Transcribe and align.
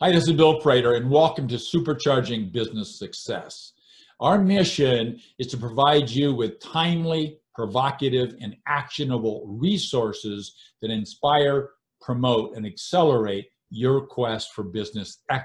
Hi, 0.00 0.12
this 0.12 0.28
is 0.28 0.32
Bill 0.34 0.60
Prater, 0.60 0.94
and 0.94 1.10
welcome 1.10 1.48
to 1.48 1.56
Supercharging 1.56 2.52
Business 2.52 2.96
Success. 3.00 3.72
Our 4.20 4.38
mission 4.38 5.18
is 5.40 5.48
to 5.48 5.56
provide 5.56 6.08
you 6.08 6.32
with 6.32 6.60
timely, 6.60 7.40
provocative, 7.52 8.36
and 8.40 8.54
actionable 8.68 9.44
resources 9.44 10.54
that 10.82 10.92
inspire, 10.92 11.70
promote, 12.00 12.56
and 12.56 12.64
accelerate 12.64 13.46
your 13.70 14.06
quest 14.06 14.52
for 14.52 14.62
business 14.62 15.24
uh, 15.32 15.40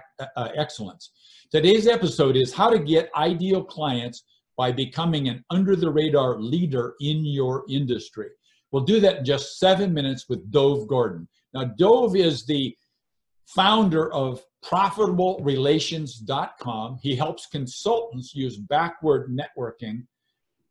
excellence. 0.55 1.13
Today's 1.51 1.87
episode 1.87 2.37
is 2.37 2.53
how 2.53 2.69
to 2.69 2.77
get 2.77 3.09
ideal 3.17 3.63
clients 3.63 4.23
by 4.55 4.71
becoming 4.71 5.29
an 5.29 5.43
under 5.49 5.75
the 5.75 5.89
radar 5.89 6.39
leader 6.39 6.93
in 6.99 7.25
your 7.25 7.63
industry. 7.69 8.27
We'll 8.71 8.83
do 8.83 8.99
that 8.99 9.17
in 9.17 9.25
just 9.25 9.57
seven 9.57 9.91
minutes 9.91 10.29
with 10.29 10.51
Dov 10.51 10.87
Gordon. 10.87 11.27
Now, 11.55 11.63
Dove 11.63 12.15
is 12.15 12.45
the 12.45 12.77
founder 13.45 14.11
of 14.13 14.41
profitablerelations.com. 14.63 16.99
He 17.01 17.15
helps 17.15 17.47
consultants 17.47 18.33
use 18.33 18.57
backward 18.57 19.29
networking, 19.29 20.07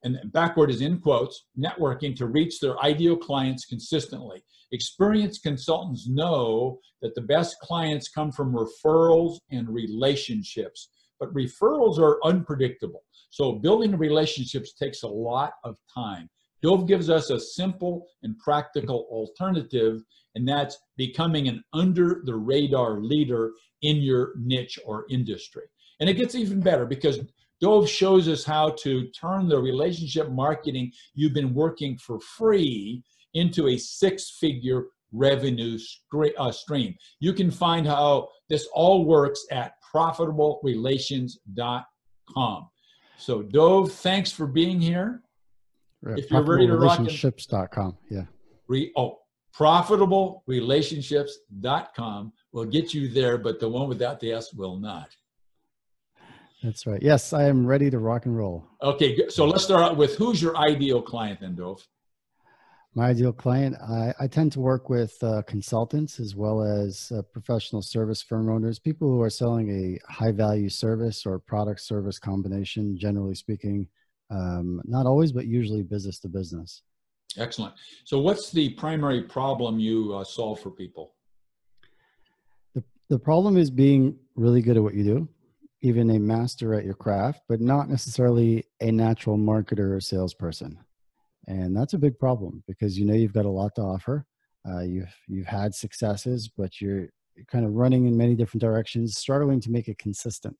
and 0.02 0.18
backward 0.32 0.70
is 0.70 0.80
in 0.80 0.98
quotes, 0.98 1.44
networking 1.58 2.16
to 2.16 2.26
reach 2.26 2.60
their 2.60 2.82
ideal 2.82 3.16
clients 3.16 3.66
consistently. 3.66 4.42
Experienced 4.72 5.42
consultants 5.42 6.08
know 6.08 6.80
that 7.02 7.14
the 7.14 7.20
best 7.20 7.58
clients 7.60 8.08
come 8.08 8.32
from 8.32 8.54
referrals 8.54 9.36
and 9.50 9.68
relationships, 9.68 10.88
but 11.20 11.32
referrals 11.34 11.98
are 11.98 12.18
unpredictable. 12.24 13.02
So 13.30 13.52
building 13.52 13.96
relationships 13.96 14.72
takes 14.72 15.02
a 15.02 15.08
lot 15.08 15.52
of 15.64 15.76
time. 15.94 16.30
Dov 16.62 16.86
gives 16.86 17.10
us 17.10 17.30
a 17.30 17.40
simple 17.40 18.06
and 18.22 18.38
practical 18.38 19.06
alternative, 19.10 20.02
and 20.34 20.48
that's 20.48 20.78
becoming 20.96 21.48
an 21.48 21.62
under 21.72 22.22
the 22.24 22.34
radar 22.34 23.00
leader 23.00 23.52
in 23.82 23.96
your 23.96 24.32
niche 24.38 24.78
or 24.86 25.04
industry. 25.10 25.64
And 26.00 26.08
it 26.08 26.14
gets 26.14 26.34
even 26.34 26.60
better 26.60 26.86
because 26.86 27.20
Dov 27.60 27.88
shows 27.88 28.28
us 28.28 28.44
how 28.44 28.70
to 28.80 29.08
turn 29.08 29.48
the 29.48 29.58
relationship 29.58 30.30
marketing 30.30 30.92
you've 31.14 31.34
been 31.34 31.54
working 31.54 31.98
for 31.98 32.20
free 32.20 33.02
into 33.34 33.68
a 33.68 33.76
six 33.76 34.30
figure 34.30 34.86
revenue 35.12 35.78
uh, 36.38 36.50
stream. 36.50 36.96
You 37.20 37.32
can 37.32 37.50
find 37.50 37.86
how 37.86 38.28
this 38.48 38.66
all 38.72 39.04
works 39.04 39.44
at 39.50 39.74
profitablerelations.com. 39.94 42.68
So, 43.18 43.42
Dov, 43.42 43.92
thanks 43.92 44.32
for 44.32 44.46
being 44.46 44.80
here. 44.80 45.22
Right. 46.02 46.18
If 46.18 46.30
you're 46.30 46.42
ready 46.42 46.66
to 46.66 46.76
rock 46.76 46.98
relationships.com. 46.98 47.96
Yeah. 48.10 48.24
Re, 48.66 48.92
oh, 48.96 49.20
profitablerelationships.com 49.56 52.32
will 52.52 52.64
get 52.64 52.92
you 52.92 53.08
there, 53.08 53.38
but 53.38 53.60
the 53.60 53.68
one 53.68 53.88
without 53.88 54.18
the 54.18 54.32
S 54.32 54.52
will 54.52 54.76
not. 54.76 55.14
That's 56.62 56.86
right. 56.86 57.02
Yes, 57.02 57.32
I 57.32 57.44
am 57.44 57.66
ready 57.66 57.90
to 57.90 57.98
rock 57.98 58.26
and 58.26 58.36
roll. 58.36 58.64
Okay, 58.82 59.28
so 59.28 59.46
let's 59.46 59.64
start 59.64 59.82
out 59.82 59.96
with 59.96 60.14
who's 60.16 60.40
your 60.40 60.56
ideal 60.56 61.02
client 61.02 61.40
then, 61.40 61.56
Dov? 61.56 61.84
My 62.94 63.06
ideal 63.06 63.32
client, 63.32 63.74
I, 63.76 64.12
I 64.20 64.26
tend 64.26 64.52
to 64.52 64.60
work 64.60 64.90
with 64.90 65.16
uh, 65.22 65.40
consultants 65.46 66.20
as 66.20 66.36
well 66.36 66.62
as 66.62 67.10
uh, 67.10 67.22
professional 67.22 67.80
service 67.80 68.20
firm 68.22 68.50
owners, 68.50 68.78
people 68.78 69.08
who 69.08 69.22
are 69.22 69.30
selling 69.30 69.70
a 69.70 69.98
high 70.12 70.30
value 70.30 70.68
service 70.68 71.24
or 71.24 71.38
product 71.38 71.80
service 71.80 72.18
combination, 72.18 72.98
generally 72.98 73.34
speaking 73.34 73.88
um, 74.32 74.80
not 74.84 75.06
always, 75.06 75.30
but 75.30 75.46
usually 75.46 75.82
business 75.82 76.18
to 76.20 76.28
business. 76.28 76.82
Excellent. 77.38 77.74
So, 78.04 78.18
what's 78.18 78.50
the 78.50 78.70
primary 78.70 79.22
problem 79.22 79.78
you 79.78 80.14
uh, 80.14 80.24
solve 80.24 80.60
for 80.60 80.70
people? 80.70 81.14
The, 82.74 82.82
the 83.08 83.18
problem 83.18 83.56
is 83.56 83.70
being 83.70 84.16
really 84.34 84.62
good 84.62 84.76
at 84.76 84.82
what 84.82 84.94
you 84.94 85.04
do, 85.04 85.28
even 85.82 86.10
a 86.10 86.18
master 86.18 86.74
at 86.74 86.84
your 86.84 86.94
craft, 86.94 87.42
but 87.48 87.60
not 87.60 87.88
necessarily 87.88 88.64
a 88.80 88.90
natural 88.90 89.38
marketer 89.38 89.96
or 89.96 90.00
salesperson. 90.00 90.78
And 91.46 91.76
that's 91.76 91.94
a 91.94 91.98
big 91.98 92.18
problem 92.18 92.62
because 92.66 92.98
you 92.98 93.04
know 93.04 93.14
you've 93.14 93.32
got 93.32 93.46
a 93.46 93.50
lot 93.50 93.74
to 93.76 93.82
offer. 93.82 94.26
Uh, 94.68 94.82
you've 94.82 95.14
you've 95.26 95.46
had 95.46 95.74
successes, 95.74 96.48
but 96.56 96.80
you're 96.80 97.08
kind 97.50 97.64
of 97.64 97.72
running 97.72 98.06
in 98.06 98.16
many 98.16 98.34
different 98.34 98.60
directions, 98.60 99.18
struggling 99.18 99.60
to 99.60 99.70
make 99.70 99.88
it 99.88 99.98
consistent, 99.98 100.56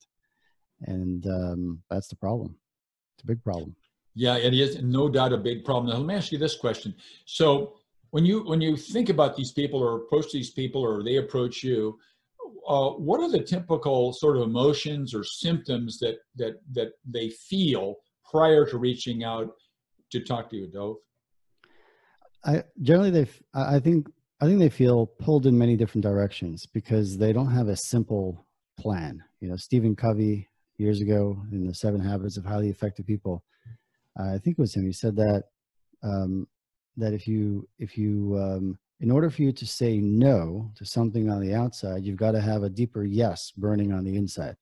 and 0.83 1.27
um, 1.27 1.83
that's 1.89 2.09
the 2.09 2.17
problem. 2.17 2.57
It's 3.23 3.31
a 3.31 3.35
big 3.35 3.45
problem. 3.45 3.77
Yeah, 4.15 4.37
it 4.37 4.53
is 4.53 4.83
no 4.83 5.09
doubt 5.09 5.33
a 5.33 5.39
big 5.39 5.65
problem. 5.65 5.91
Now, 5.91 5.99
let 5.99 6.07
me 6.07 6.15
ask 6.15 6.33
you 6.33 6.39
this 6.39 6.57
question. 6.57 6.95
So 7.25 7.75
when 8.11 8.27
you 8.27 8.45
when 8.45 8.61
you 8.61 8.77
think 8.77 9.09
about 9.09 9.37
these 9.37 9.53
people 9.53 9.81
or 9.81 9.97
approach 9.97 10.33
these 10.33 10.51
people 10.51 10.83
or 10.83 11.03
they 11.03 11.17
approach 11.17 11.63
you, 11.63 11.99
uh, 12.69 12.91
what 12.91 13.21
are 13.21 13.31
the 13.31 13.43
typical 13.43 14.13
sort 14.13 14.37
of 14.37 14.43
emotions 14.43 15.15
or 15.15 15.25
symptoms 15.25 15.99
that 15.99 16.19
that 16.37 16.61
that 16.73 16.93
they 17.09 17.31
feel 17.31 17.97
prior 18.29 18.67
to 18.67 18.77
reaching 18.77 19.25
out 19.25 19.53
to 20.11 20.21
talk 20.21 20.51
to 20.51 20.57
you, 20.57 20.67
Dov? 20.67 20.97
I 22.45 22.65
generally 22.83 23.11
they 23.11 23.27
I 23.55 23.79
think 23.79 24.09
I 24.41 24.47
think 24.47 24.59
they 24.59 24.69
feel 24.69 25.07
pulled 25.07 25.47
in 25.47 25.57
many 25.57 25.77
different 25.77 26.03
directions 26.03 26.67
because 26.67 27.17
they 27.17 27.33
don't 27.33 27.53
have 27.53 27.69
a 27.69 27.77
simple 27.77 28.47
plan. 28.79 29.23
You 29.41 29.49
know, 29.49 29.57
Stephen 29.57 29.95
Covey 29.95 30.49
years 30.83 31.01
ago 31.01 31.41
in 31.53 31.67
the 31.67 31.75
Seven 31.75 32.01
Habits 32.01 32.37
of 32.37 32.45
Highly 32.45 32.69
Effective 32.69 33.07
People. 33.07 33.45
Uh, 34.19 34.35
I 34.35 34.39
think 34.39 34.59
it 34.59 34.61
was 34.61 34.75
him. 34.75 34.85
He 34.85 34.93
said 34.93 35.17
that 35.17 35.45
um, 36.03 36.47
that 36.97 37.13
if 37.13 37.27
you 37.27 37.69
if 37.79 37.97
you 37.97 38.37
um, 38.39 38.79
in 39.01 39.11
order 39.11 39.31
for 39.31 39.43
you 39.43 39.53
to 39.53 39.67
say 39.67 39.99
no 39.99 40.71
to 40.77 40.85
something 40.85 41.31
on 41.31 41.41
the 41.41 41.55
outside, 41.55 42.05
you've 42.05 42.17
got 42.17 42.33
to 42.33 42.41
have 42.41 42.63
a 42.63 42.71
deeper 42.71 43.05
yes 43.05 43.53
burning 43.57 43.93
on 43.93 44.05
the 44.05 44.17
inside. 44.17 44.57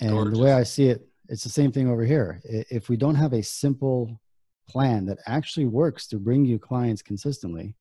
And 0.00 0.10
Gorgeous. 0.10 0.38
the 0.38 0.44
way 0.44 0.52
I 0.52 0.62
see 0.62 0.88
it, 0.88 1.06
it's 1.28 1.44
the 1.44 1.50
same 1.50 1.72
thing 1.72 1.88
over 1.88 2.04
here. 2.04 2.40
If 2.44 2.88
we 2.88 2.96
don't 2.96 3.14
have 3.14 3.32
a 3.32 3.42
simple 3.42 4.20
plan 4.68 5.06
that 5.06 5.18
actually 5.26 5.66
works 5.66 6.06
to 6.08 6.18
bring 6.18 6.44
you 6.44 6.58
clients 6.58 7.02
consistently, 7.02 7.74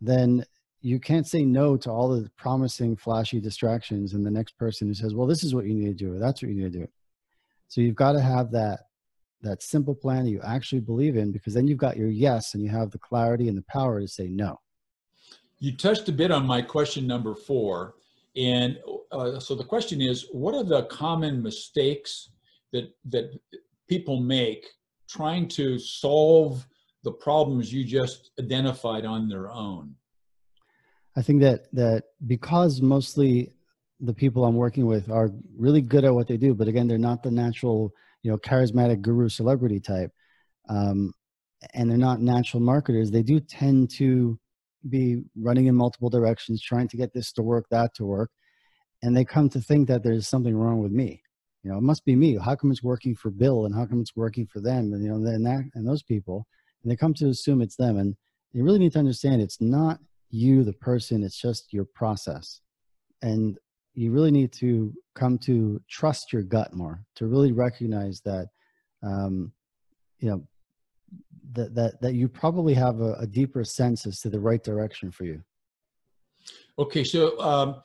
then 0.00 0.44
you 0.82 0.98
can't 0.98 1.26
say 1.26 1.44
no 1.44 1.76
to 1.76 1.90
all 1.90 2.08
the 2.08 2.28
promising 2.36 2.96
flashy 2.96 3.40
distractions 3.40 4.14
and 4.14 4.26
the 4.26 4.30
next 4.30 4.58
person 4.58 4.88
who 4.88 4.94
says 4.94 5.14
well 5.14 5.26
this 5.26 5.44
is 5.44 5.54
what 5.54 5.64
you 5.64 5.74
need 5.74 5.86
to 5.86 6.04
do 6.04 6.14
or 6.14 6.18
that's 6.18 6.42
what 6.42 6.50
you 6.50 6.56
need 6.56 6.72
to 6.72 6.78
do. 6.80 6.88
So 7.68 7.80
you've 7.80 7.94
got 7.94 8.12
to 8.12 8.20
have 8.20 8.50
that 8.50 8.80
that 9.40 9.62
simple 9.62 9.94
plan 9.94 10.24
that 10.24 10.30
you 10.30 10.40
actually 10.44 10.80
believe 10.80 11.16
in 11.16 11.32
because 11.32 11.54
then 11.54 11.66
you've 11.66 11.78
got 11.78 11.96
your 11.96 12.08
yes 12.08 12.54
and 12.54 12.62
you 12.62 12.68
have 12.68 12.90
the 12.90 12.98
clarity 12.98 13.48
and 13.48 13.56
the 13.56 13.62
power 13.62 14.00
to 14.00 14.06
say 14.06 14.28
no. 14.28 14.60
You 15.58 15.76
touched 15.76 16.08
a 16.08 16.12
bit 16.12 16.30
on 16.30 16.46
my 16.46 16.62
question 16.62 17.06
number 17.06 17.34
four 17.34 17.94
and 18.36 18.78
uh, 19.12 19.38
so 19.38 19.54
the 19.54 19.64
question 19.64 20.00
is 20.00 20.26
what 20.32 20.54
are 20.54 20.64
the 20.64 20.84
common 20.84 21.42
mistakes 21.42 22.30
that 22.72 22.94
that 23.04 23.38
people 23.88 24.20
make 24.20 24.66
trying 25.08 25.46
to 25.46 25.78
solve 25.78 26.66
the 27.04 27.12
problems 27.12 27.72
you 27.72 27.84
just 27.84 28.30
identified 28.38 29.04
on 29.04 29.28
their 29.28 29.50
own 29.50 29.94
I 31.16 31.22
think 31.22 31.42
that 31.42 31.66
that 31.72 32.04
because 32.26 32.80
mostly 32.80 33.52
the 34.00 34.14
people 34.14 34.44
I'm 34.44 34.56
working 34.56 34.86
with 34.86 35.10
are 35.10 35.30
really 35.56 35.82
good 35.82 36.04
at 36.04 36.14
what 36.14 36.26
they 36.26 36.36
do, 36.36 36.54
but 36.54 36.68
again, 36.68 36.88
they're 36.88 36.98
not 36.98 37.22
the 37.22 37.30
natural, 37.30 37.92
you 38.22 38.30
know, 38.30 38.38
charismatic 38.38 39.00
guru 39.00 39.28
celebrity 39.28 39.78
type, 39.78 40.10
um, 40.68 41.12
and 41.74 41.90
they're 41.90 41.98
not 41.98 42.20
natural 42.20 42.60
marketers. 42.60 43.10
They 43.10 43.22
do 43.22 43.40
tend 43.40 43.90
to 43.98 44.38
be 44.88 45.22
running 45.36 45.66
in 45.66 45.76
multiple 45.76 46.10
directions, 46.10 46.60
trying 46.62 46.88
to 46.88 46.96
get 46.96 47.12
this 47.12 47.32
to 47.32 47.42
work, 47.42 47.66
that 47.70 47.94
to 47.96 48.04
work, 48.04 48.30
and 49.02 49.16
they 49.16 49.24
come 49.24 49.48
to 49.50 49.60
think 49.60 49.88
that 49.88 50.02
there's 50.02 50.26
something 50.28 50.56
wrong 50.56 50.82
with 50.82 50.92
me. 50.92 51.22
You 51.62 51.70
know, 51.70 51.78
it 51.78 51.82
must 51.82 52.04
be 52.04 52.16
me. 52.16 52.36
How 52.42 52.56
come 52.56 52.72
it's 52.72 52.82
working 52.82 53.14
for 53.14 53.30
Bill, 53.30 53.66
and 53.66 53.74
how 53.74 53.86
come 53.86 54.00
it's 54.00 54.16
working 54.16 54.46
for 54.46 54.60
them, 54.60 54.92
and 54.92 55.04
you 55.04 55.10
know, 55.10 55.16
and 55.16 55.46
that 55.46 55.64
and 55.74 55.86
those 55.86 56.02
people, 56.02 56.46
and 56.82 56.90
they 56.90 56.96
come 56.96 57.14
to 57.14 57.28
assume 57.28 57.60
it's 57.60 57.76
them, 57.76 57.98
and 57.98 58.16
you 58.52 58.64
really 58.64 58.80
need 58.80 58.92
to 58.92 58.98
understand 58.98 59.40
it's 59.40 59.60
not 59.60 60.00
you, 60.32 60.64
the 60.64 60.72
person, 60.72 61.22
it's 61.22 61.40
just 61.40 61.72
your 61.72 61.84
process. 61.84 62.60
And 63.20 63.58
you 63.94 64.10
really 64.10 64.30
need 64.30 64.52
to 64.54 64.92
come 65.14 65.38
to 65.38 65.80
trust 65.88 66.32
your 66.32 66.42
gut 66.42 66.74
more, 66.74 67.04
to 67.16 67.26
really 67.26 67.52
recognize 67.52 68.20
that, 68.22 68.48
um, 69.02 69.52
you 70.18 70.30
know, 70.30 70.46
that, 71.52 71.74
that, 71.74 72.00
that 72.00 72.14
you 72.14 72.28
probably 72.28 72.72
have 72.74 73.00
a, 73.00 73.12
a, 73.14 73.26
deeper 73.26 73.62
sense 73.62 74.06
as 74.06 74.20
to 74.20 74.30
the 74.30 74.40
right 74.40 74.62
direction 74.62 75.10
for 75.10 75.24
you. 75.24 75.42
Okay, 76.78 77.04
so 77.04 77.38
um, 77.38 77.82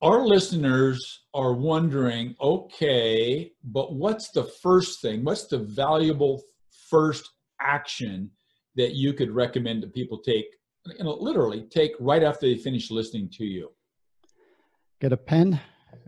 our 0.00 0.26
listeners 0.26 1.24
are 1.34 1.52
wondering, 1.52 2.34
okay, 2.40 3.52
but 3.64 3.94
what's 3.94 4.30
the 4.30 4.44
first 4.44 5.02
thing? 5.02 5.22
What's 5.22 5.46
the 5.46 5.58
valuable 5.58 6.42
first 6.88 7.28
action 7.60 8.30
that 8.76 8.94
you 8.94 9.12
could 9.12 9.30
recommend 9.30 9.82
that 9.82 9.92
people 9.92 10.18
take 10.18 10.46
you 10.98 11.04
know, 11.04 11.14
literally 11.14 11.62
take 11.62 11.92
right 12.00 12.22
after 12.22 12.46
they 12.46 12.56
finish 12.56 12.90
listening 12.90 13.28
to 13.30 13.44
you? 13.44 13.70
Get 15.00 15.12
a 15.12 15.16
pen 15.16 15.60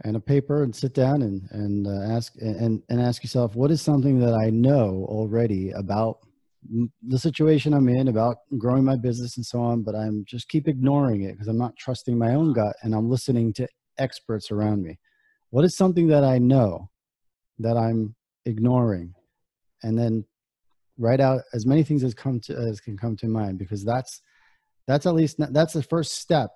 and 0.05 0.17
a 0.17 0.21
paper 0.21 0.63
and 0.63 0.75
sit 0.75 0.95
down 0.95 1.23
and 1.23 1.49
and 1.51 1.87
uh, 1.87 2.15
ask 2.15 2.35
and 2.41 2.83
and 2.89 3.01
ask 3.01 3.23
yourself 3.23 3.55
what 3.55 3.71
is 3.71 3.83
something 3.83 4.19
that 4.21 4.35
I 4.35 4.51
know 4.51 5.07
already 5.09 5.71
about 5.73 6.19
the 7.07 7.19
situation 7.19 7.73
I'm 7.73 7.89
in 7.89 8.09
about 8.09 8.39
growing 8.59 8.85
my 8.85 8.97
business 8.97 9.37
and 9.37 9.47
so 9.47 9.61
on, 9.61 9.83
but 9.83 9.95
I'm 9.95 10.25
just 10.27 10.49
keep 10.49 10.69
ignoring 10.69 11.23
it 11.23 11.33
because 11.33 11.49
I'm 11.49 11.59
not 11.59 11.77
trusting 11.77 12.19
my 12.19 12.35
own 12.35 12.53
gut 12.53 12.75
and 12.83 12.95
I'm 12.95 13.09
listening 13.09 13.53
to 13.55 13.69
experts 13.99 14.51
around 14.51 14.83
me. 14.83 14.99
What 15.51 15.65
is 15.65 15.77
something 15.77 16.09
that 16.09 16.25
I 16.25 16.39
know 16.39 16.91
that 17.59 17.77
I'm 17.77 18.15
ignoring? 18.45 19.15
And 19.83 19.99
then 19.99 20.25
write 20.99 21.21
out 21.21 21.43
as 21.55 21.65
many 21.65 21.85
things 21.85 22.03
as 22.03 22.13
come 22.13 22.41
to 22.41 22.57
as 22.57 22.81
can 22.81 22.97
come 22.97 23.17
to 23.17 23.29
mind 23.29 23.59
because 23.59 23.85
that's 23.85 24.21
that's 24.89 25.07
at 25.07 25.15
least 25.15 25.37
that's 25.39 25.75
the 25.75 25.83
first 25.83 26.15
step 26.15 26.51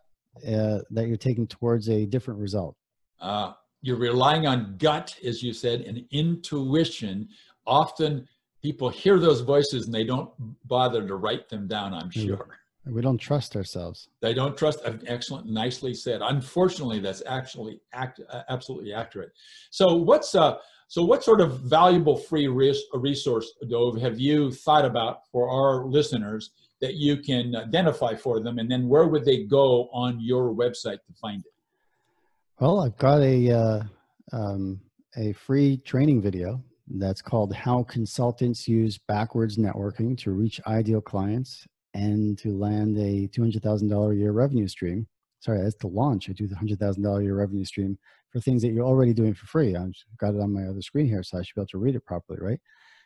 uh, 0.48 0.78
that 0.90 1.06
you're 1.06 1.16
taking 1.18 1.46
towards 1.46 1.88
a 1.88 2.06
different 2.06 2.40
result. 2.40 2.74
Uh, 3.20 3.52
you're 3.82 3.98
relying 3.98 4.46
on 4.46 4.76
gut, 4.78 5.14
as 5.24 5.42
you 5.42 5.52
said, 5.52 5.82
and 5.82 6.04
intuition. 6.10 7.28
Often 7.66 8.26
people 8.62 8.88
hear 8.88 9.18
those 9.18 9.42
voices 9.42 9.84
and 9.84 9.94
they 9.94 10.04
don't 10.04 10.30
bother 10.66 11.06
to 11.06 11.16
write 11.16 11.48
them 11.50 11.68
down, 11.68 11.92
I'm 11.92 12.08
mm. 12.08 12.26
sure. 12.26 12.58
We 12.86 13.02
don't 13.02 13.18
trust 13.18 13.54
ourselves. 13.54 14.08
They 14.20 14.34
don't 14.34 14.56
trust. 14.56 14.80
Excellent, 15.06 15.46
nicely 15.46 15.94
said. 15.94 16.20
Unfortunately, 16.20 16.98
that's 16.98 17.22
actually 17.26 17.80
act, 17.92 18.20
uh, 18.28 18.42
absolutely 18.48 18.92
accurate. 18.92 19.30
So, 19.70 19.94
what's 19.94 20.34
uh, 20.34 20.56
so 20.88 21.04
what 21.04 21.22
sort 21.22 21.40
of 21.40 21.60
valuable 21.60 22.16
free 22.16 22.48
res- 22.48 22.82
resource, 22.92 23.52
Dov, 23.70 24.00
have 24.00 24.18
you 24.18 24.50
thought 24.50 24.84
about 24.84 25.20
for 25.30 25.48
our 25.48 25.86
listeners 25.86 26.50
that 26.82 26.96
you 26.96 27.16
can 27.16 27.56
identify 27.56 28.14
for 28.14 28.40
them, 28.40 28.58
and 28.58 28.70
then 28.70 28.88
where 28.88 29.06
would 29.06 29.24
they 29.24 29.44
go 29.44 29.88
on 29.92 30.20
your 30.20 30.52
website 30.52 30.98
to 31.06 31.12
find 31.18 31.40
it? 31.40 31.52
Well, 32.60 32.80
I've 32.80 32.98
got 32.98 33.22
a 33.22 33.50
uh, 33.50 33.82
um, 34.32 34.80
a 35.16 35.32
free 35.32 35.78
training 35.78 36.20
video 36.20 36.62
that's 36.88 37.22
called 37.22 37.54
How 37.54 37.84
Consultants 37.84 38.66
Use 38.68 38.98
Backwards 38.98 39.56
Networking 39.56 40.18
to 40.18 40.32
Reach 40.32 40.60
Ideal 40.66 41.00
Clients 41.00 41.66
and 41.94 42.36
to 42.38 42.56
land 42.56 42.98
a 42.98 43.28
$200,000 43.28 44.12
a 44.12 44.16
year 44.16 44.32
revenue 44.32 44.66
stream. 44.66 45.06
Sorry, 45.40 45.62
that's 45.62 45.74
to 45.76 45.88
launch 45.88 46.28
a 46.28 46.34
$200,000 46.34 47.20
a 47.20 47.22
year 47.22 47.36
revenue 47.36 47.64
stream 47.64 47.98
for 48.30 48.40
things 48.40 48.62
that 48.62 48.72
you're 48.72 48.86
already 48.86 49.12
doing 49.12 49.34
for 49.34 49.46
free. 49.46 49.76
I've 49.76 49.92
got 50.18 50.34
it 50.34 50.40
on 50.40 50.52
my 50.52 50.64
other 50.64 50.82
screen 50.82 51.06
here, 51.06 51.22
so 51.22 51.38
I 51.38 51.42
should 51.42 51.54
be 51.54 51.60
able 51.60 51.68
to 51.68 51.78
read 51.78 51.94
it 51.94 52.04
properly, 52.04 52.38
right? 52.40 52.60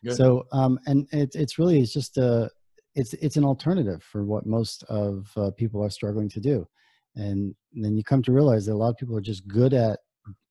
Good. 0.05 0.17
So, 0.17 0.46
um, 0.52 0.79
and 0.87 1.08
it's 1.11 1.34
it's 1.34 1.58
really 1.58 1.81
it's 1.81 1.93
just 1.93 2.17
a 2.19 2.50
it's 2.96 3.12
it's 3.14 3.37
an 3.37 3.44
alternative 3.44 4.02
for 4.02 4.25
what 4.25 4.46
most 4.46 4.82
of 4.84 5.31
uh, 5.37 5.50
people 5.56 5.84
are 5.84 5.90
struggling 5.90 6.28
to 6.31 6.40
do, 6.40 6.66
and, 7.14 7.54
then 7.78 7.94
you 7.94 8.02
come 8.02 8.22
to 8.22 8.32
realize 8.32 8.64
that 8.64 8.72
a 8.72 8.75
lot 8.75 8.88
of 8.88 8.96
people 8.96 9.14
are 9.14 9.20
just 9.20 9.46
good 9.46 9.75
at 9.75 9.98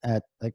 at 0.04 0.22
like 0.44 0.54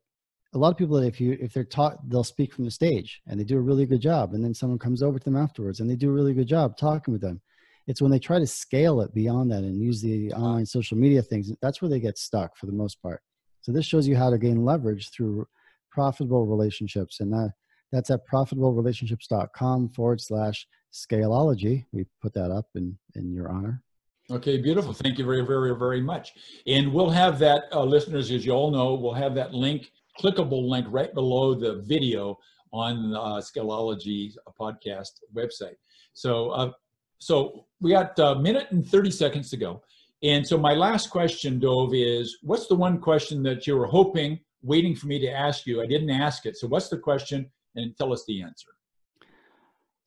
a 0.55 0.59
lot 0.59 0.71
of 0.71 0.77
people 0.77 1.01
that 1.01 1.07
if 1.07 1.21
you 1.21 1.37
if 1.41 1.53
they're 1.53 1.65
taught 1.65 1.97
they'll 2.09 2.23
speak 2.23 2.55
from 2.55 2.65
the 2.65 2.71
stage 2.71 3.21
and 3.27 3.39
they 3.39 3.45
do 3.45 3.57
a 3.57 3.61
really 3.61 3.87
good 3.87 4.01
job 4.01 4.35
and 4.35 4.45
then 4.45 4.55
someone 4.55 4.79
comes 4.79 5.03
over 5.03 5.19
to 5.19 5.25
them 5.25 5.37
afterwards 5.37 5.81
and 5.81 5.91
they 5.91 5.97
do 5.97 6.09
a 6.09 6.13
really 6.13 6.33
good 6.33 6.47
job 6.47 6.77
talking 6.77 7.11
with 7.11 7.21
them. 7.21 7.41
It's 7.89 8.01
when 8.01 8.13
they 8.13 8.21
try 8.21 8.39
to 8.39 8.47
scale 8.47 9.01
it 9.01 9.13
beyond 9.13 9.51
that 9.51 9.65
and 9.65 9.83
use 9.83 10.01
the 10.01 10.33
online 10.33 10.65
social 10.65 10.97
media 10.97 11.23
things 11.23 11.51
that's 11.61 11.83
where 11.83 11.91
they 11.91 11.99
get 11.99 12.19
stuck 12.19 12.57
for 12.57 12.67
the 12.67 12.73
most 12.73 13.03
part. 13.03 13.21
So 13.63 13.73
this 13.73 13.85
shows 13.85 14.07
you 14.07 14.17
how 14.17 14.31
to 14.31 14.39
gain 14.39 14.65
leverage 14.65 15.11
through 15.11 15.47
profitable 15.91 16.47
relationships 16.47 17.19
and 17.19 17.33
that 17.33 17.51
that's 17.91 18.11
at 18.11 18.21
profitablerelationships.com 18.33 19.89
forward 19.89 20.21
slash 20.21 20.69
scaleology 20.93 21.85
we 21.93 22.05
put 22.21 22.35
that 22.35 22.51
up 22.51 22.67
in 22.75 22.99
in 23.15 23.33
your 23.33 23.49
honor 23.49 23.83
Okay, 24.31 24.59
beautiful. 24.59 24.93
Thank 24.93 25.19
you 25.19 25.25
very, 25.25 25.45
very, 25.45 25.75
very 25.75 26.01
much. 26.01 26.35
And 26.69 26.93
we'll 26.93 27.11
have 27.11 27.41
that, 27.41 27.65
uh, 27.73 27.83
listeners, 27.83 28.31
as 28.31 28.47
you 28.47 28.53
all 28.53 28.71
know, 28.71 28.95
we'll 28.95 29.13
have 29.13 29.35
that 29.35 29.53
link 29.53 29.91
clickable 30.21 30.69
link 30.69 30.87
right 30.89 31.13
below 31.13 31.55
the 31.55 31.83
video 31.83 32.39
on 32.73 33.15
uh, 33.17 33.41
Scaleology 33.41 34.33
podcast 34.59 35.21
website. 35.35 35.75
So, 36.13 36.51
uh, 36.51 36.71
so 37.19 37.67
we 37.81 37.91
got 37.91 38.17
a 38.21 38.37
minute 38.37 38.69
and 38.71 38.87
30 38.87 39.11
seconds 39.11 39.51
to 39.51 39.57
go. 39.57 39.83
And 40.23 40.47
so 40.47 40.59
my 40.59 40.75
last 40.75 41.11
question, 41.11 41.59
Dov, 41.59 41.93
is 41.95 42.39
what's 42.43 42.67
the 42.67 42.75
one 42.75 43.01
question 43.01 43.43
that 43.45 43.67
you 43.67 43.77
were 43.77 43.87
hoping, 43.87 44.39
waiting 44.63 44.95
for 44.95 45.07
me 45.07 45.19
to 45.19 45.29
ask 45.29 45.67
you? 45.67 45.83
I 45.83 45.87
didn't 45.87 46.11
ask 46.11 46.47
it. 46.47 46.57
So 46.57 46.69
what's 46.69 46.89
the 46.89 46.99
question? 46.99 47.51
And 47.75 47.97
tell 47.97 48.13
us 48.13 48.25
the 48.27 48.43
answer. 48.43 48.69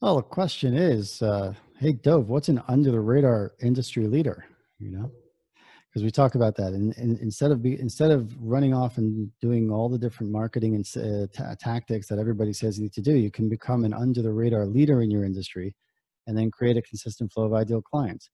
Well, 0.04 0.18
the 0.18 0.22
question 0.22 0.74
is, 0.76 1.22
uh, 1.22 1.54
hey, 1.80 1.94
Dov, 1.94 2.28
what's 2.28 2.50
an 2.50 2.62
under 2.68 2.92
the 2.92 3.00
radar 3.00 3.54
industry 3.62 4.06
leader? 4.06 4.44
You 4.78 4.92
know? 4.92 5.12
because 5.88 6.04
we 6.04 6.12
talk 6.12 6.36
about 6.36 6.58
that 6.58 6.74
and, 6.74 6.94
and, 6.98 7.18
instead 7.20 7.52
of 7.52 7.62
be, 7.62 7.80
instead 7.80 8.12
of 8.12 8.36
running 8.38 8.74
off 8.74 8.98
and 8.98 9.32
doing 9.40 9.70
all 9.70 9.88
the 9.88 9.98
different 9.98 10.30
marketing 10.30 10.76
and 10.76 11.30
uh, 11.40 11.56
tactics 11.58 12.08
that 12.08 12.20
everybody 12.20 12.52
says 12.52 12.78
you 12.78 12.84
need 12.84 12.92
to 12.92 13.02
do 13.02 13.16
you 13.16 13.32
can 13.32 13.48
become 13.48 13.86
an 13.86 13.94
under 13.94 14.22
the 14.22 14.34
radar 14.34 14.66
leader 14.66 15.04
in 15.04 15.12
your 15.12 15.24
industry 15.24 15.74
and 16.28 16.36
then 16.36 16.50
create 16.50 16.76
a 16.76 16.82
consistent 16.82 17.32
flow 17.32 17.46
of 17.46 17.54
ideal 17.54 17.82
clients 17.82 18.30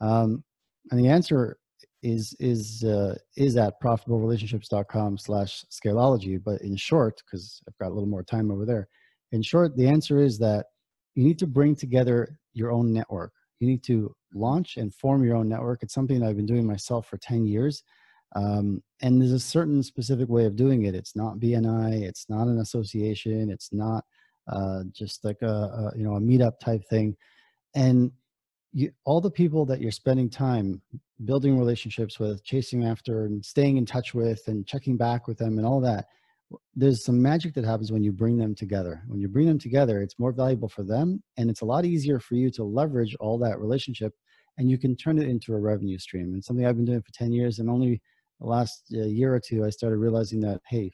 um, 0.00 0.44
and 0.92 1.00
the 1.00 1.08
answer 1.08 1.58
is 2.02 2.36
is 2.38 2.84
uh, 2.84 3.16
is 3.36 3.56
at 3.56 3.74
profitablerelationships.com 3.82 5.18
slash 5.18 5.64
scaleology 5.72 6.40
but 6.42 6.60
in 6.62 6.76
short 6.76 7.20
because 7.26 7.60
i've 7.68 7.76
got 7.78 7.90
a 7.90 7.94
little 7.94 8.08
more 8.08 8.22
time 8.22 8.50
over 8.50 8.64
there 8.64 8.86
in 9.32 9.42
short 9.42 9.76
the 9.76 9.88
answer 9.88 10.22
is 10.22 10.38
that 10.38 10.66
you 11.14 11.24
need 11.24 11.38
to 11.38 11.46
bring 11.46 11.74
together 11.76 12.38
your 12.54 12.70
own 12.70 12.92
network 12.92 13.32
you 13.62 13.68
need 13.68 13.84
to 13.84 14.12
launch 14.34 14.76
and 14.76 14.92
form 14.92 15.22
your 15.24 15.36
own 15.36 15.48
network. 15.48 15.84
It's 15.84 15.94
something 15.94 16.18
that 16.18 16.26
I've 16.26 16.36
been 16.36 16.46
doing 16.46 16.66
myself 16.66 17.06
for 17.06 17.16
10 17.16 17.46
years. 17.46 17.84
Um, 18.34 18.82
and 19.02 19.20
there's 19.20 19.30
a 19.30 19.38
certain 19.38 19.84
specific 19.84 20.28
way 20.28 20.46
of 20.46 20.56
doing 20.56 20.84
it. 20.84 20.96
It's 20.96 21.14
not 21.14 21.36
BNI. 21.36 22.02
It's 22.02 22.28
not 22.28 22.48
an 22.48 22.58
association. 22.58 23.50
It's 23.50 23.72
not 23.72 24.04
uh, 24.48 24.82
just 24.90 25.24
like 25.24 25.40
a, 25.42 25.46
a, 25.46 25.92
you 25.96 26.02
know 26.02 26.16
a 26.16 26.20
meetup 26.20 26.58
type 26.58 26.82
thing. 26.88 27.16
And 27.76 28.10
you, 28.72 28.90
all 29.04 29.20
the 29.20 29.30
people 29.30 29.64
that 29.66 29.80
you're 29.80 29.92
spending 29.92 30.28
time 30.28 30.82
building 31.24 31.56
relationships 31.56 32.18
with, 32.18 32.42
chasing 32.42 32.84
after, 32.84 33.26
and 33.26 33.44
staying 33.44 33.76
in 33.76 33.86
touch 33.86 34.12
with, 34.12 34.42
and 34.48 34.66
checking 34.66 34.96
back 34.96 35.28
with 35.28 35.38
them, 35.38 35.58
and 35.58 35.66
all 35.66 35.80
that 35.82 36.06
there's 36.74 37.04
some 37.04 37.20
magic 37.20 37.54
that 37.54 37.64
happens 37.64 37.92
when 37.92 38.02
you 38.02 38.12
bring 38.12 38.36
them 38.36 38.54
together. 38.54 39.02
When 39.06 39.20
you 39.20 39.28
bring 39.28 39.46
them 39.46 39.58
together, 39.58 40.00
it's 40.00 40.18
more 40.18 40.32
valuable 40.32 40.68
for 40.68 40.82
them 40.82 41.22
and 41.36 41.50
it's 41.50 41.60
a 41.62 41.66
lot 41.66 41.84
easier 41.84 42.18
for 42.18 42.34
you 42.34 42.50
to 42.52 42.64
leverage 42.64 43.14
all 43.20 43.38
that 43.38 43.58
relationship 43.58 44.12
and 44.58 44.70
you 44.70 44.78
can 44.78 44.96
turn 44.96 45.18
it 45.18 45.28
into 45.28 45.54
a 45.54 45.58
revenue 45.58 45.98
stream. 45.98 46.32
And 46.32 46.44
something 46.44 46.66
I've 46.66 46.76
been 46.76 46.84
doing 46.84 47.02
for 47.02 47.12
10 47.12 47.32
years 47.32 47.58
and 47.58 47.70
only 47.70 48.00
the 48.40 48.46
last 48.46 48.84
uh, 48.94 49.02
year 49.02 49.34
or 49.34 49.40
two, 49.40 49.64
I 49.64 49.70
started 49.70 49.96
realizing 49.96 50.40
that, 50.40 50.60
hey, 50.68 50.90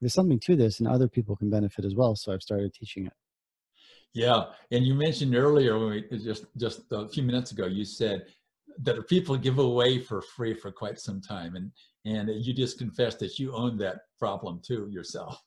there's 0.00 0.14
something 0.14 0.40
to 0.40 0.56
this 0.56 0.80
and 0.80 0.88
other 0.88 1.08
people 1.08 1.36
can 1.36 1.50
benefit 1.50 1.84
as 1.84 1.94
well. 1.94 2.14
So 2.16 2.32
I've 2.32 2.42
started 2.42 2.72
teaching 2.74 3.06
it. 3.06 3.12
Yeah. 4.14 4.44
And 4.70 4.86
you 4.86 4.94
mentioned 4.94 5.34
earlier, 5.34 5.78
when 5.78 5.90
we, 5.90 6.18
just, 6.18 6.46
just 6.56 6.82
a 6.90 7.08
few 7.08 7.22
minutes 7.22 7.52
ago, 7.52 7.66
you 7.66 7.84
said 7.84 8.26
that 8.82 9.08
people 9.08 9.36
give 9.36 9.58
away 9.58 9.98
for 9.98 10.22
free 10.22 10.54
for 10.54 10.70
quite 10.70 10.98
some 10.98 11.20
time. 11.20 11.56
And 11.56 11.72
and 12.04 12.28
you 12.44 12.54
just 12.54 12.78
confessed 12.78 13.18
that 13.20 13.38
you 13.38 13.54
own 13.54 13.76
that 13.78 14.00
problem 14.18 14.60
too 14.64 14.88
yourself. 14.90 15.42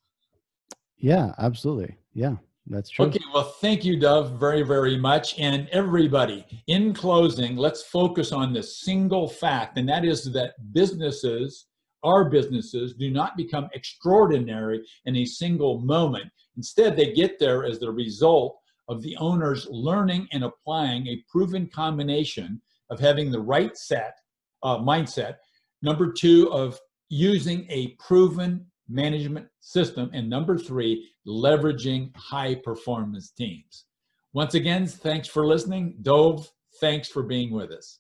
Yeah, 0.98 1.34
absolutely. 1.40 1.98
Yeah, 2.14 2.36
that's 2.68 2.90
true. 2.90 3.06
Okay, 3.06 3.24
well, 3.34 3.56
thank 3.60 3.84
you, 3.84 4.00
Dov, 4.00 4.40
very, 4.40 4.62
very 4.62 4.98
much. 4.98 5.40
And 5.40 5.68
everybody, 5.72 6.46
in 6.68 6.94
closing, 6.94 7.56
let's 7.56 7.82
focus 7.82 8.32
on 8.32 8.54
the 8.54 8.62
single 8.62 9.28
fact, 9.28 9.78
and 9.78 9.90
that 9.90 10.06
is 10.06 10.32
that 10.34 10.54
businesses, 10.74 11.66
our 12.04 12.30
businesses, 12.30 12.94
do 12.94 13.10
not 13.10 13.36
become 13.36 13.70
extraordinary 13.74 14.86
in 15.06 15.16
a 15.16 15.26
single 15.26 15.80
moment. 15.80 16.26
Instead, 16.58 16.96
they 16.96 17.14
get 17.14 17.40
there 17.40 17.66
as 17.66 17.80
the 17.80 17.92
result 17.92 18.60
of 18.88 19.02
the 19.02 19.16
owners 19.18 19.68
learning 19.72 20.28
and 20.32 20.44
applying 20.44 21.08
a 21.08 21.24
proven 21.32 21.68
combination 21.68 22.62
of 22.92 23.00
having 23.00 23.32
the 23.32 23.40
right 23.40 23.76
set 23.76 24.14
uh, 24.62 24.78
mindset 24.78 25.36
Number 25.82 26.12
two, 26.12 26.52
of 26.52 26.80
using 27.10 27.66
a 27.70 27.90
proven 28.00 28.66
management 28.88 29.48
system. 29.62 30.10
And 30.14 30.30
number 30.30 30.58
three, 30.58 31.10
leveraging 31.28 32.16
high 32.16 32.56
performance 32.56 33.32
teams. 33.32 33.86
Once 34.34 34.54
again, 34.54 34.88
thanks 34.88 35.28
for 35.28 35.46
listening. 35.46 35.96
Dov, 36.02 36.48
thanks 36.80 37.08
for 37.10 37.24
being 37.24 37.52
with 37.52 37.72
us. 37.72 38.00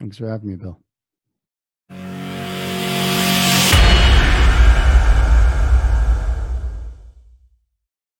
Thanks 0.00 0.18
for 0.18 0.28
having 0.28 0.48
me, 0.48 0.56
Bill. 0.56 2.27